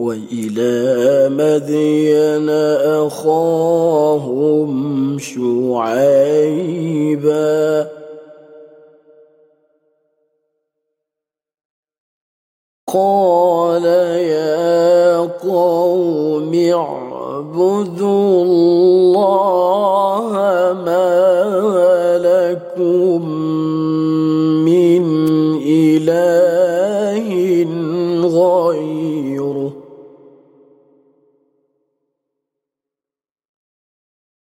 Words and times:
وإلى 0.00 1.28
مدين 1.28 2.48
أخاهم 3.04 4.70
شعيبا. 5.18 6.70
قال 12.92 13.84
يا 13.84 15.16
قوم 15.18 16.54
اعبدوا 16.54 18.42
الله 18.44 20.30
ما 20.84 21.08
لكم 22.18 23.09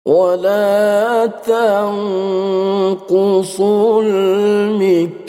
ولا 0.06 1.26
تنقصوا 1.46 2.84
المكيال 4.04 5.22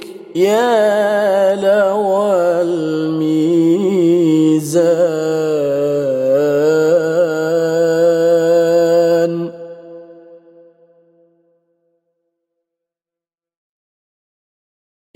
والميزان 1.93 3.73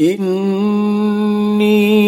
إني 0.01 2.06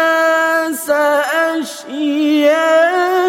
أشياءهم 1.60 3.22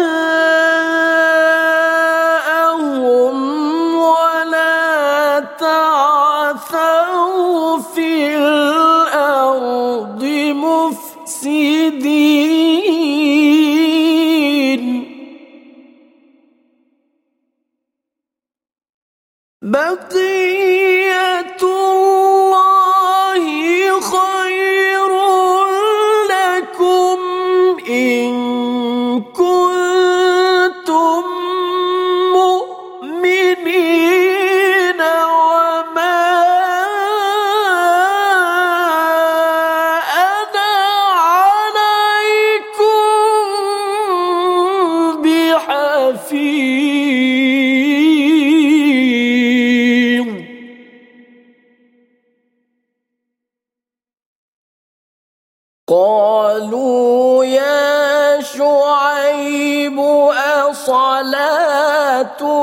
baktı 19.74 20.33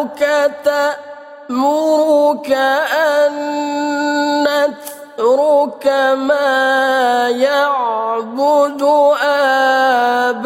أصلاتك 0.01 0.51
تأمرك 1.50 2.51
أن 2.51 3.34
نترك 4.44 5.88
ما 6.17 7.29
يعبد 7.29 8.81
آباؤنا 9.23 10.41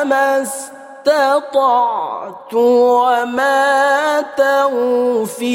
ما 0.04 0.42
استطعت 0.42 1.66
وما 2.54 4.24
توفيقي. 4.36 5.46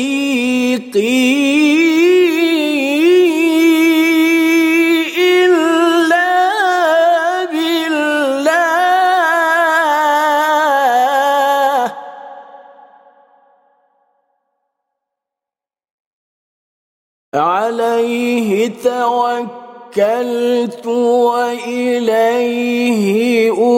عليه 17.91 18.71
توكلت 18.83 20.85
وإليه 21.27 23.05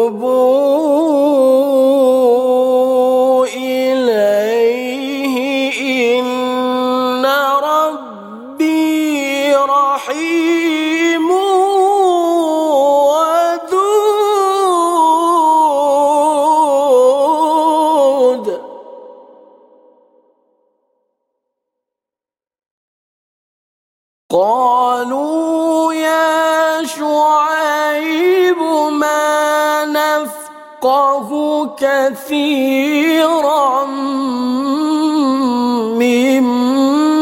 قالوا 24.31 25.93
يا 25.93 26.87
شعيب 26.87 28.59
ما 28.93 29.85
نفقه 29.85 31.31
كثيرا 31.79 33.85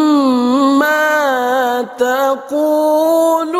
مما 0.09 1.83
تقول 1.99 3.57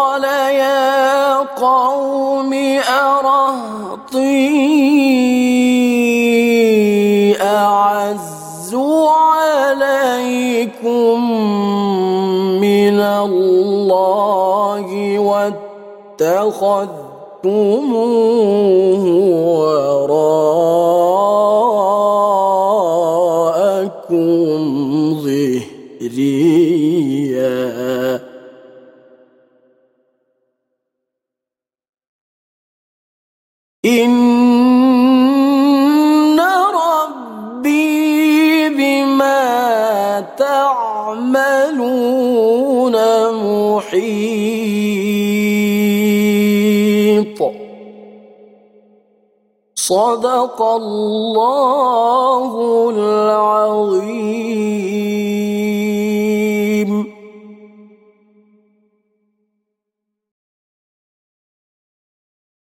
أعز 8.12 8.75
عليكم 9.09 10.00
من 12.61 13.00
الله 13.00 14.88
واتخذتموه 15.19 16.64
وراءكم 19.59 20.33
ظهريا. 25.25 26.52
إن 33.85 34.22
محيط. 47.23 47.42
صدق 49.75 50.62
الله 50.62 52.52
العظيم. 52.90 54.23